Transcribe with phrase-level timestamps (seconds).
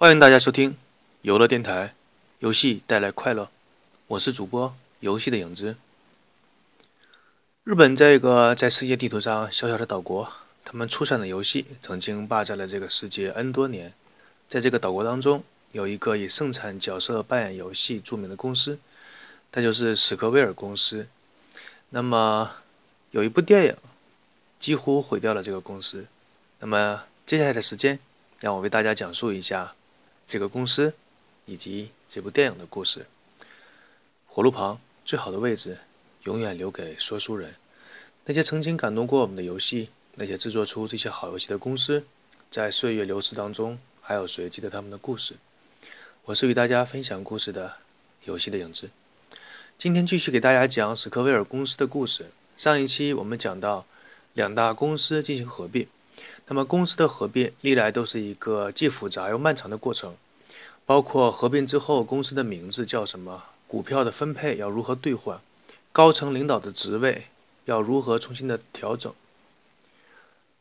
[0.00, 0.76] 欢迎大家收听
[1.22, 1.92] 游乐电台，
[2.38, 3.50] 游戏带来快乐，
[4.06, 5.74] 我是主播游戏的影子。
[7.64, 10.32] 日本这个在世界地图上小小的岛国，
[10.64, 13.92] 他们出产的游戏曾经霸占了这个世界 N 多年。
[14.48, 15.42] 在这个岛国当中，
[15.72, 18.78] 有一个以盛产角色扮演游戏著名的公司，
[19.54, 21.08] 那就是史克威尔公司。
[21.88, 22.52] 那么
[23.10, 23.76] 有一部电影
[24.60, 26.06] 几乎毁掉了这个公司。
[26.60, 27.98] 那么接下来的时间，
[28.38, 29.74] 让我为大家讲述一下
[30.28, 30.92] 这个公司
[31.46, 33.06] 以及这部电影的故事。
[34.26, 35.78] 火炉旁最好的位置，
[36.24, 37.54] 永远留给说书人。
[38.26, 42.04] 那些曾经感动过我们的游戏，那些制作出这些好游戏的公司，
[42.50, 45.36] 在岁月流逝当中，还有谁记得他们的故事？
[46.24, 47.78] 我是与大家分享故事的
[48.24, 48.90] 游戏的影子。
[49.78, 52.26] 今天继续给大家讲史克威尔公司的故事。
[52.54, 53.86] 上一期我们讲到
[54.34, 55.88] 两大公司进行合并，
[56.48, 60.16] 那么公司的合并历来都是一个既复杂又漫长的过程，
[60.86, 65.40] 包括合并之后公司的名字叫什么，股票的分配要如何兑换，
[65.92, 67.26] 高层领导的职位
[67.66, 69.12] 要如何重新的调整。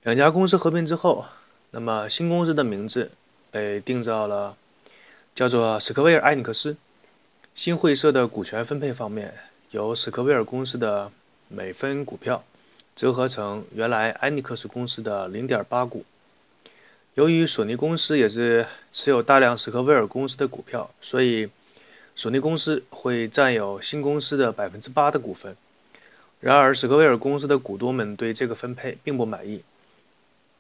[0.04, 1.26] 两家公司合并之后，
[1.72, 3.12] 那么新公司的名字
[3.50, 4.58] 被定造了，
[5.34, 6.76] 叫做史克威尔艾尼克斯。
[7.56, 9.34] 新会社的股权分配方面，
[9.72, 11.12] 由史克威尔公司的
[11.48, 12.44] 每分股票
[12.98, 16.04] 折合成原来安尼克斯公司的零点八股。
[17.14, 21.48] 由于索尼公司也是持有大量史克威尔公司的股票，所以
[22.16, 25.56] 索尼公司会占有新公司的百分之八的股份。
[26.40, 29.62] 然而，史克威尔公司的股东们对这个分配并不满意，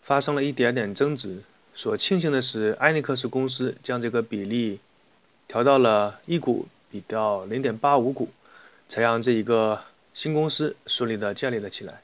[0.03, 1.41] 发生了一点点争执。
[1.73, 4.79] 所庆幸的是，安尼克斯公司将这个比例
[5.47, 6.67] 调到了一股。
[6.89, 8.29] 比到零点八五股，
[8.87, 9.83] 才让这一个
[10.13, 11.99] 新公司顺利的建立了起来。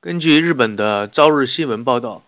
[0.00, 2.22] 根据日本的朝日新闻报道，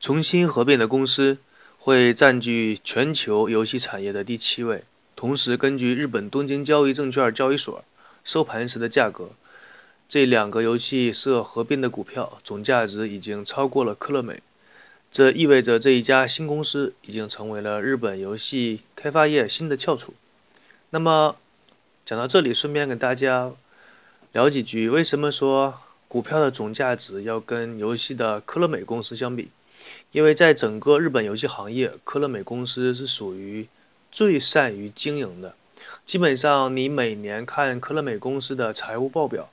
[0.00, 1.38] 重新合并的公司
[1.78, 4.82] 会占据全球游戏产业的第七位。
[5.14, 7.84] 同时，根据日本东京交易证券交易所
[8.24, 9.30] 收盘时的价格，
[10.08, 14.42] 这两个游戏社合并的股票总价值已经超过了科乐美。
[15.08, 20.14] 这意味着这一家新公司已经成为了日本游戏开发业新的翘楚。
[20.90, 21.36] 那么，
[22.04, 23.52] 讲到这里，顺便跟大家
[24.32, 25.81] 聊几句：为什么说
[26.12, 29.48] 股票的总价值要跟游戏的科乐美公司相比？
[30.10, 33.66] 因为在整个日本游戏行业，科乐美公司是属于
[34.10, 35.54] 最善于经营的。
[36.04, 39.48] 基本上，你每年看科乐美公司的财务报表，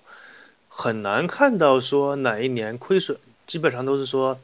[0.68, 4.38] 很难看到说哪一年亏损，基本上都是说。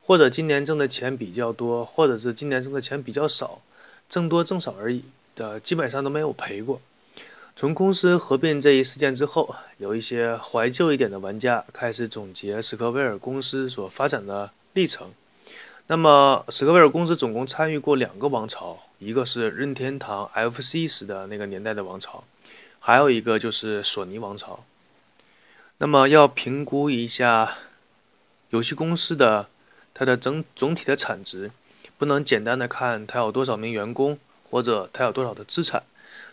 [0.00, 3.60] 或者今年挣的钱比较多，或者是今年挣的钱比较少，
[4.08, 5.04] 挣多挣少而已
[5.36, 6.80] 的，基本上都没有赔过。
[7.60, 15.12] 从公司合并这一事件之后，有一些怀旧一点的玩家开始总结史克威尔公司所发展的历程。
[15.86, 22.24] 那么，史克威尔公司总共参与过两个王朝，一个是任天堂 FC 时的那个年代的王朝，
[22.78, 24.64] 还有一个就是索尼王朝。
[25.76, 27.58] 那么，要评估一下
[28.48, 29.50] 游戏公司的。
[29.92, 31.50] 它的整总体的产值，
[31.98, 35.82] 不能简单的看它有多少名员工，或者它有多少的资产。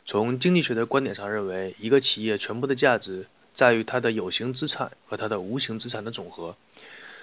[0.09, 6.55] 从经济学的观点上认为，一个企业全部的价值在于它的有形资产和它的无形资产的总和。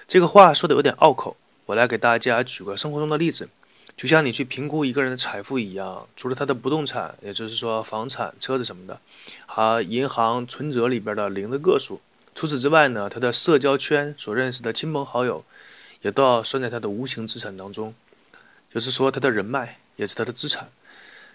[0.07, 1.35] 这个话说的有点拗口，
[1.65, 3.49] 我来给大家举个生活中的例子，
[3.97, 9.01] 就像你去评估一个人的财富一样，除了他的不动产，也就是说房产、车子什么的，
[9.47, 12.03] 和银行存折里边的零的个数，
[12.35, 15.43] 除此之外呢，他的社交圈所认识的亲朋好友。
[16.03, 17.95] 也都要算在他的无形资产当中，
[18.71, 20.71] 就是说他的人脉也是他的资产。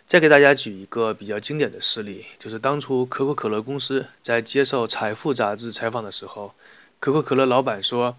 [0.09, 6.56] 再给大家举一个比较经典的事例，就是当初可口可乐公司在接受《财富》杂志采访的时候，
[7.00, 8.17] 可口可乐老板说，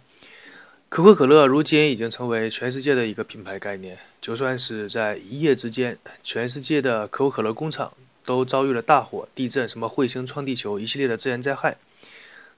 [0.89, 7.93] 可口可乐如今已经成为全世界的一个品牌概念，就算是在一夜之间，全世界的可口可乐工厂
[8.25, 11.77] 都遭遇了大火、地震、什么彗星撞地球一系列的自然灾害。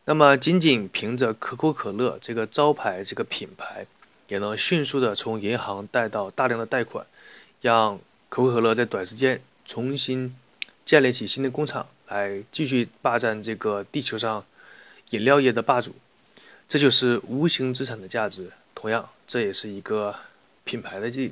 [0.04, 3.86] 那么，仅仅凭着可口可乐这个招牌、这个品牌，
[4.28, 7.06] 也能迅速的从银行贷到大量的贷款，
[7.62, 7.98] 让
[8.32, 10.34] 可口可乐在短时间重新
[10.86, 14.46] 建立起新的工厂，来继续霸占这个地球上
[15.10, 15.94] 饮料业的霸主。
[16.66, 18.50] 这就是无形资产的价值。
[18.74, 20.14] 同样，这也是一个
[20.64, 21.30] 品牌的这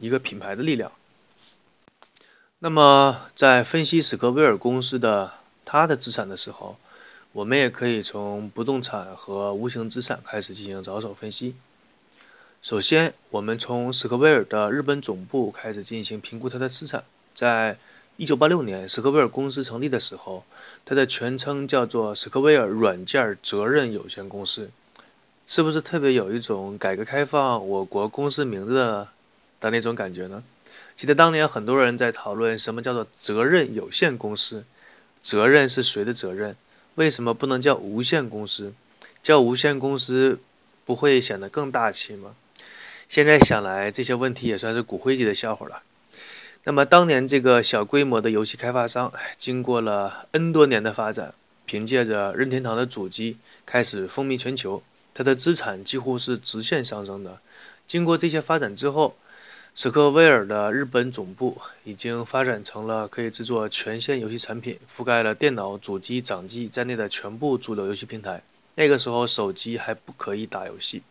[0.00, 0.90] 一个品牌的力量。
[2.58, 6.76] 那么，在分析史克威尔公司的它的资产的时候，
[7.30, 11.54] 我们也可以从不动产和无形资产开始进行着手分析。
[12.62, 17.04] 首先，我们从史克威尔的日本总部开始进行评估它的资产。
[17.32, 17.78] 在
[18.18, 20.44] 1986年，史克威尔公司成立的时候，
[20.84, 24.70] 它的全称叫做史克威尔软件责任有限公司，
[25.46, 29.08] 是不是特别有一种改革开放我国公司名字的
[29.58, 30.44] 的那种感觉呢？
[30.94, 34.64] 记得当年很多人在讨论什么叫做责任有限公司，
[35.22, 36.54] 责任是谁的责任？
[36.96, 38.74] 为什么不能叫无限公司？
[39.22, 40.38] 叫无限公司
[40.84, 42.36] 不会显得更大气吗？
[43.10, 45.82] 现在想来，这些问题也算是骨灰级的笑话了。
[46.62, 51.34] 那么当年这个小规模的游戏开发商，经过了 N 多年的发展，
[51.66, 57.40] 凭借着任天堂的主机开始风靡全球，它的资产几乎是直线上升的。
[57.84, 59.16] 经过这些发展之后，
[59.74, 68.44] 史克威尔的日本总部已经发展成了可以制作全线游戏产品，覆盖了电脑、主机、掌机在内的全部主流游戏平台。
[68.76, 71.02] 那个时候手机还不可以打游戏，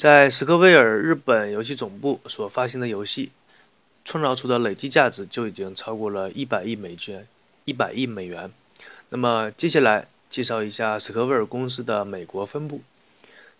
[0.00, 3.32] 在史克威尔日本游戏总部所发行的游戏。
[4.02, 7.28] 创造出的累计价值就已经超过了一百亿美元，
[7.66, 8.50] 一百亿美元。
[9.10, 12.80] 那么接下来介绍一下史克威尔公司的美国分部。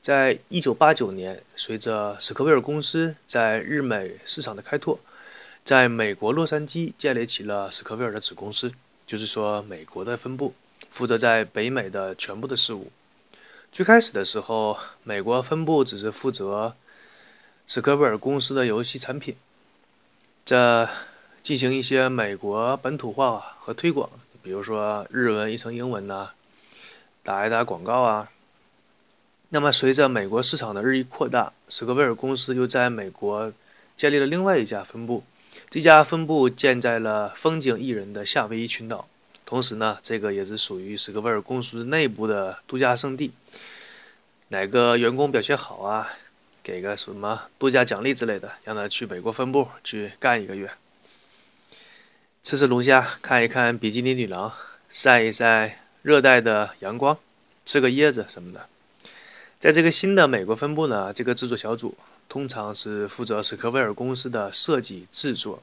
[0.00, 4.98] 在一九八九年，随着史克威尔公司在日美市场的开拓，
[5.62, 8.72] 在美国洛杉矶建立起了史克威尔的子公司，
[9.06, 10.54] 就是说美国的分部
[10.88, 12.90] 负责在北美的全部的事务。
[13.72, 16.75] 最开始的时候，美国分部只是负责
[17.69, 19.37] 史克威尔公司的游戏产品。
[20.44, 20.88] 这
[21.40, 24.11] 进行一些美国本土化和推广，
[24.43, 26.31] 比如说日文译成英文呐，
[27.22, 28.32] 打一打广告啊。
[29.50, 33.52] 那么随着美国市场的日益扩大，史克威尔公司又在美国
[33.96, 35.23] 建立了另外一家分部。
[35.69, 39.06] 这家分部建在了风景宜人的夏威夷群岛，
[39.50, 43.32] 同时呢，这个也是属于史克威尔公司内部的度假胜地。
[44.47, 46.06] 哪个员工表现好啊？
[46.62, 50.70] 给个什么度假奖励之类的，让他去美国分部去干一个月，
[52.44, 54.52] 吃吃龙虾，看一看比基尼女郎，
[54.88, 57.19] 晒一晒热带的阳光，
[57.64, 58.69] 吃个椰子什么的。
[59.58, 61.99] 在这个新的美国分部呢，这个制作小组
[62.29, 65.61] 通常是负责史克威尔公司的设计制作。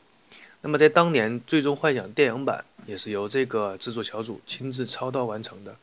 [0.68, 5.78] 那么在当年，《最终幻想》电影版也是由这个制作小组亲自操刀完成的。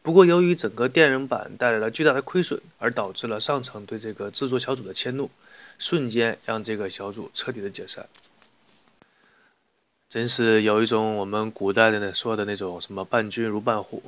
[0.00, 5.30] 不过，由于整个电影版带来了巨大的亏损，而导致了上层对这个制作小组的迁怒，
[5.78, 8.08] 瞬间让这个小组彻底的解散。
[10.08, 14.02] 真是有一种我们古代的说的那种什么“伴君如伴虎”，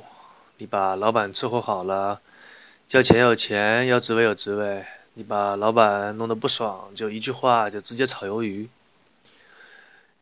[0.57, 2.21] 你把老板伺候好了，
[2.89, 4.83] 要钱有钱，要职位有职位；
[5.13, 8.67] 你把老板弄得不爽，就一句话就直接炒鱿鱼，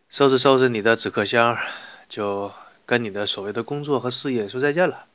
[0.09, 1.55] 收拾收拾你的纸壳箱，
[2.07, 2.51] 就
[2.83, 5.05] 跟你的所谓的工作和事业说再见了。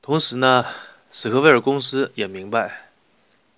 [0.00, 0.64] 同时呢，
[1.10, 2.90] 史克威尔公司也明白，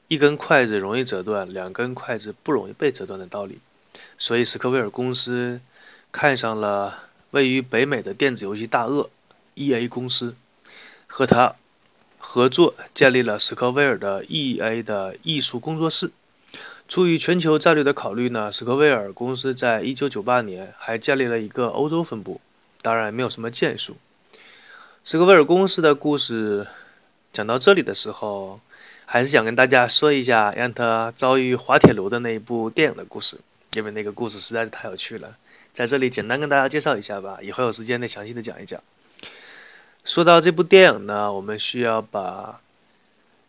[0.08, 3.60] 一根筷子容易折断，两根筷子不容易被折断的道理，
[4.18, 5.60] 所以史克威尔公司
[6.10, 9.08] 看上了位于北美的电子游戏大鳄
[9.54, 10.34] EA 公司，
[11.06, 11.54] 和他
[12.18, 16.10] 合作建立了史克威尔的 EA 的艺术工作室。
[16.88, 22.40] 出于全球战略的考虑呢，史克威尔公司在一九九八年还建立了一个欧洲分部，
[22.80, 23.96] 当然没有什么建树。
[25.02, 26.66] 史克威尔公司的故事
[27.32, 28.60] 讲到这里的时候，
[29.04, 33.38] 还是想跟大家说一下让他遭遇滑铁卢的那一部电影的故事，
[33.72, 35.36] 因为那个故事实在是太有趣了。
[35.72, 38.80] 在这里简单跟大家介绍一下吧，以后有时间再详细的讲一讲。
[40.04, 42.60] 说到这部电影呢，我们需要把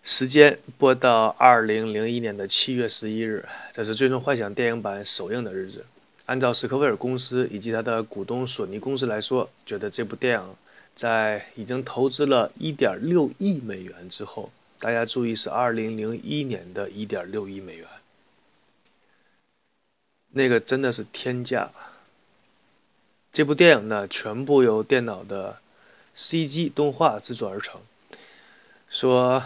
[0.08, 5.86] 时间拨到二零零一年的七月十一日，这是《最终幻想》电影版首映的日子。
[6.28, 10.56] 按照史克威尔公司以及他的股东索尼公司来说，觉得这部电影。
[10.96, 14.50] 在已经投资了1.6亿美元之后，
[14.80, 17.86] 大家注意是2001年的一点六亿美元，
[20.30, 21.70] 那个真的是天价。
[23.34, 25.60] 这部电影呢，全部由电脑的
[26.16, 27.82] CG 动画制作而成，
[28.90, 29.44] 说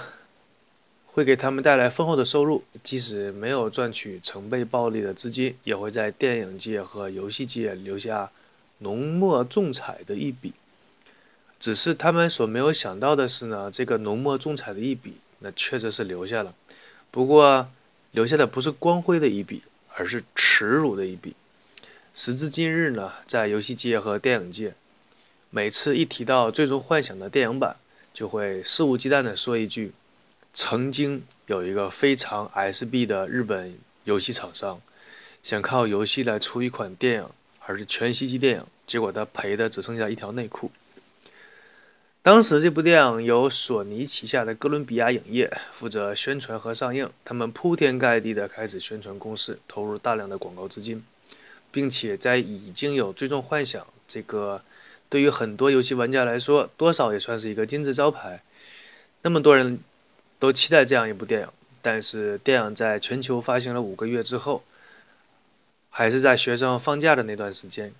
[1.13, 8.31] 会给他们带来丰厚的收入，即使没有赚取成倍暴利的资金，也会在电影界和游戏界留下
[8.77, 10.53] 浓墨重彩的一笔。
[11.59, 16.55] 只是他们所没有想到的是呢，这个浓墨重彩的一笔，那确实是留下了。
[17.11, 17.69] 不过，
[18.11, 19.63] 留下的不是光辉的一笔，
[19.95, 21.35] 而是耻辱的一笔。
[22.13, 24.73] 时至今日呢，在游戏界和电影界，
[25.49, 27.75] 每次一提到《最终幻想》的电影版，
[28.13, 29.91] 就会肆无忌惮地说一句
[30.53, 34.81] ：“曾经有一个非常 SB 的日本游戏厂商，
[35.41, 37.29] 想靠游戏来出一款电影，
[37.59, 40.71] 而是全息机电影，结果他赔的只剩下一条内裤。”
[42.23, 51.03] 当时这部电影由索尼旗下的哥伦比亚影业负责宣传和上映，他们铺天盖地的开始宣传攻势，投入大量的广告资金，
[51.71, 54.61] 并且在已经有《最终幻想》这个
[55.09, 58.43] 对于很多游戏玩家来说，多少也算是一个金字招牌，
[59.23, 59.79] 那么多人
[60.41, 61.47] 都期待这样一部电影，
[61.83, 64.63] 但是电影在全球发行了五个月之后，
[65.91, 67.93] 还是在学生放假的那段时间，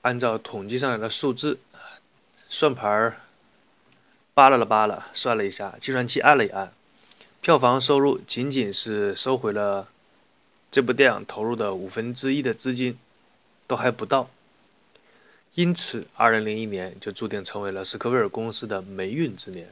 [0.00, 1.58] 按照统计上来的数字，
[2.48, 3.20] 算盘儿
[4.32, 6.72] 扒拉了扒拉，算了一下，计算器按了一按，
[7.42, 9.88] 票房收入仅仅是收回了
[10.70, 12.98] 这部电影投入的五分之一的资金，
[13.66, 14.30] 都还不到。
[15.52, 19.68] 因此，二零零一年就注定成为了斯科威尔公司的霉运之年。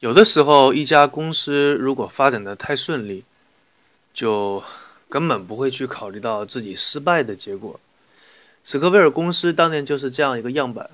[0.00, 3.24] 有的时候，一家公司如果发展的太顺利，
[4.12, 4.62] 就
[5.08, 7.80] 根本不会去考虑到自己失败的结果。
[8.62, 10.90] 史克威尔公司当年就是这样一个样板。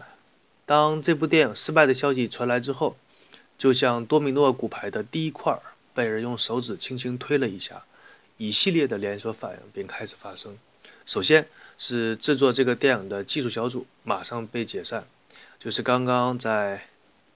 [0.64, 2.96] 当这部电影失败的消息传来之后，
[3.58, 5.60] 就像多米诺骨牌的第一块
[5.92, 7.82] 被人用手指轻轻推了一下，
[8.36, 10.56] 一系列的连锁反应便开始发生。
[11.04, 15.04] 首先是制作这个电影的技术小组马上被解散，
[15.58, 16.91] 就是刚刚在。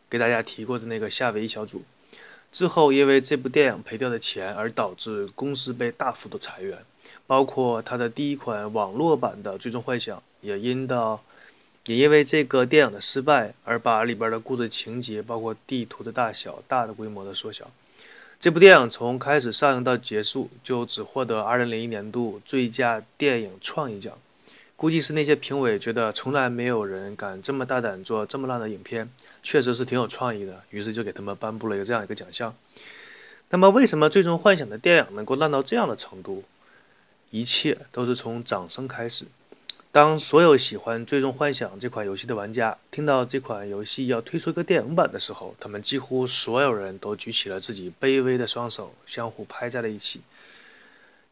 [0.09, 1.83] 给大家提过的那个夏威夷小组，
[2.53, 6.79] 之后因为这部电影赔掉的钱而导致公司被大幅度裁员，
[7.27, 11.23] 包括他的第一款网络版的《最终幻想》也因到
[11.87, 17.71] 也因为这个电影的失败而把里边的故事情节，包括地图的大小大的规模的缩小。
[18.39, 24.19] 这部电影从开始上映到结束就只获得2001年度最佳电影创意奖。
[24.77, 29.11] 估计是那些评委觉得从来没有人敢这么大胆做这么烂的影片，
[29.43, 32.55] 确实是挺有创意的，于是就给他们颁布了一个这样一个奖项。
[33.49, 36.45] 那么，为什么《最终幻想》的电影能够烂到这样的程度？
[37.31, 39.25] 一切都是从掌声开始。
[39.91, 50.21] 当所有喜欢《最终幻想》这款游戏的玩家听到这款游戏要推出一个电影版的时候，他们几乎所有人都举起了自己卑微的双手，相互拍在了一起。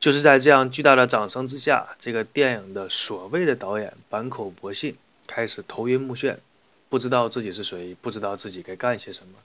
[0.04, 4.96] 就是在这样巨大的掌声之下，这个电影的所谓的导演坂口博信
[5.26, 6.36] 开始头晕目眩，
[6.90, 9.38] 不知道自己是谁，不知道自己该干些什么。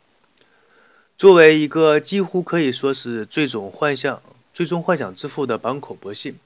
[1.18, 4.22] 作为一个几乎可以说是最终幻想、
[4.54, 6.38] 最终幻想之父的坂口博信，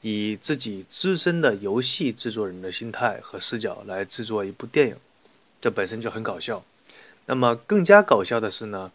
[0.00, 4.96] 以自己资深的游戏制作人的心态和视角来制作一部电影，
[5.60, 6.64] 这本身就很搞笑。
[7.26, 8.90] 那么更加搞笑的是呢？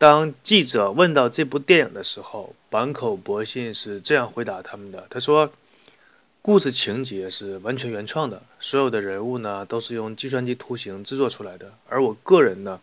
[0.00, 5.50] 当记者问到这部电影的时候，坂口博信是这样回答他们的：“他说，
[6.40, 11.72] 故事情节是完全原创的，所有的人物呢都是用计算机图形制作出来的。
[11.88, 12.80] 而我个人呢，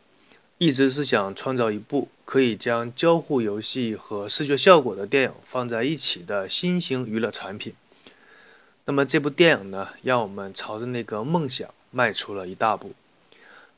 [0.57, 7.73] 一直是想创造一部可以将交互游戏和视觉效果的电影放在一起的新型娱乐产品。
[8.83, 12.91] 那么这部电影呢，让我们朝着那个梦想迈出了一大步。”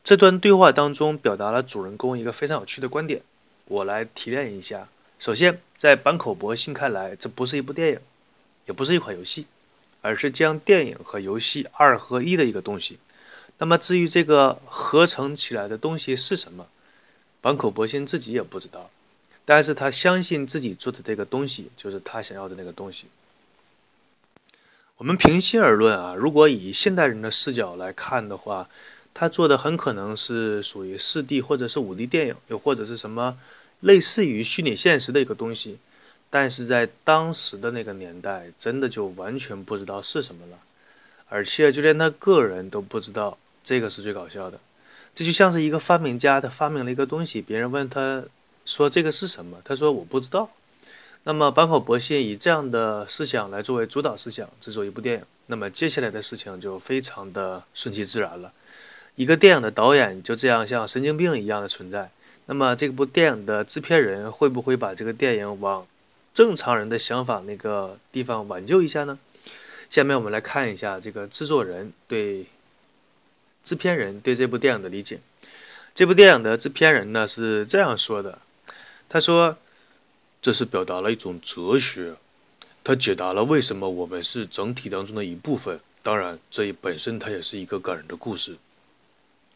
[0.08, 3.22] 这段对话当中表达了主人公一个非常有趣的观点，
[3.66, 4.88] 我来提炼一下。
[5.20, 8.00] 首先，在坂口博信看来，这不是一部电影，
[8.68, 9.48] 也不是一款游戏，
[10.02, 13.00] 而是将电影和游戏二合一的一个东西。
[13.58, 16.68] 那么，至于这个合成起来的东西是什么，
[17.42, 18.90] 坂口博信自己也不知道，
[19.44, 23.08] 但是他相信自己做的这个东西就是他想要的那个东西。
[24.96, 28.70] 我们平心而论啊，如果以现代人的视角来看的话，
[29.20, 33.36] 他做的很可能是属于四 D 或者是五 D 电影，又或者是什么
[33.80, 35.80] 类似于虚拟现实的一个东西，
[36.30, 40.60] 但是在当时的那个年代，真的就完全不知道是什么了，
[41.30, 44.60] 而且就连他个人都不知道，这个是最搞笑的。
[45.16, 48.24] 这就像是一个发明家，他发明了一个东西，别人问他
[48.68, 50.52] 说这个是什么，他说我不知道。
[51.24, 58.54] 那么坂口博信以这样的思想来作为主导思想制作一部电影，那么接下来的事情就非常的顺其自然了。
[59.18, 62.12] 一个电影的导演就这样像神经病一样的存在，
[62.46, 65.88] 那么这部电影的制片人会不会把这个电影往
[66.36, 69.18] 正常人的想法那个地方挽救一下呢？
[69.90, 72.46] 下面我们来看一下这个制作人对
[73.64, 75.20] 制片人对这部电影的理解。
[75.96, 78.38] 这部电影的制片人呢是这样说的，
[79.10, 79.58] 他说
[80.40, 82.14] ：“这是表达了一种哲学，
[82.84, 85.80] 他解答了为什么我们是整体当中的一部分。
[86.04, 88.58] 当然，这本身它也是一个感人的故事。”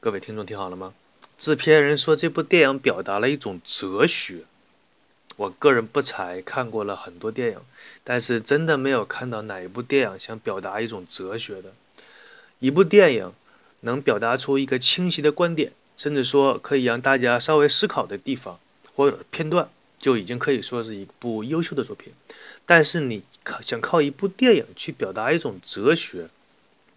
[0.03, 0.95] 各位听众听好了吗？
[1.37, 4.45] 制片人说这部电影表达了一种哲学。
[5.35, 7.59] 我个人不才看过了很多电影，
[8.03, 11.71] 但是真的没有看到哪一部电影想表达一种哲学的。
[12.57, 13.31] 一部电影
[13.81, 18.59] 能表达出一个清晰的观点，甚至说可以让大家稍微思考的地方
[18.95, 22.11] 或者片段，就已经可以说是一部优秀的作品。
[22.65, 26.27] 但是你靠想靠一部电影去表达一种哲学，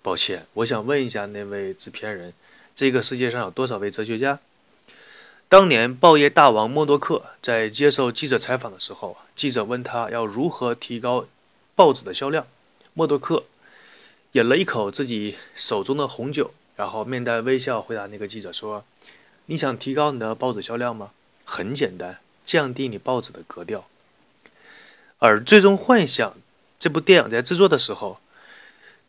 [0.00, 2.32] 抱歉，我想问一下那位制片人。
[2.74, 4.40] 这个世界上有多少位哲学家？
[5.48, 11.26] 当年报业大王默多克在接受记者采访的时候，记者问他要如何提高
[11.76, 12.46] 报纸的销量，
[12.92, 13.44] 默多克
[14.32, 18.84] 饮了一口自己手中的红酒，然后面带微笑回答那个记者说
[19.46, 21.12] ：“你想提高你的报纸销量吗？
[21.44, 23.86] 很简单，降低你报纸的格调。
[25.18, 26.28] 而《最终幻想》
[26.80, 28.18] 这部电影在制作的时候，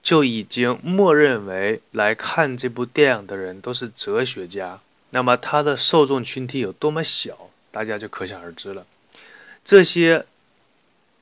[0.05, 8.85] 就已经默认为来看这部电影的人都是哲学家，那么他的受众群体有多么小，大家就可想而知了。
[9.63, 10.27] 这些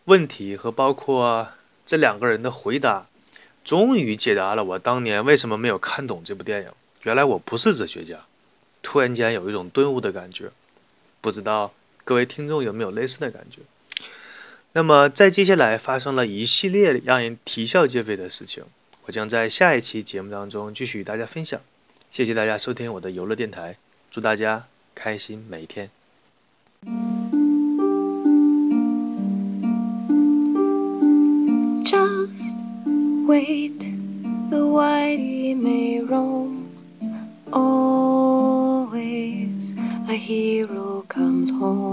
[0.04, 1.54] 问题和包括
[1.86, 3.08] 这两个人的回答，
[3.63, 6.72] 终于解答了我当年为什么没有看懂这部电影。
[7.04, 8.25] 原来我不是哲学家，
[8.82, 10.52] 突然间有一种顿悟的感觉，
[11.22, 11.74] 不知道
[12.04, 13.62] 各位听众有没有类似的感觉？
[14.75, 18.63] 那么在接下来发生了一系列让人啼笑皆非的事情，
[19.06, 21.62] 我将在下一期节目当中继续与大家分享。
[22.10, 23.77] 谢谢大家收听我的游乐电台，
[24.10, 24.65] 祝大家
[24.96, 25.92] 开心每一天。
[31.84, 32.56] Just
[33.27, 33.94] wait,
[34.50, 36.63] the whitey may roam.
[37.51, 38.96] Always
[40.08, 41.93] a hero comes home.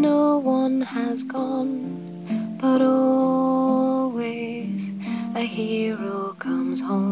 [0.00, 4.20] No one has gone, but always
[5.34, 7.09] a hero comes home.